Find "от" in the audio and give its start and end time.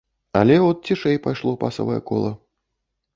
0.69-0.87